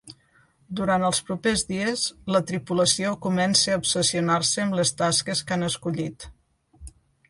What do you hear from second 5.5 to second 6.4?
han escollit.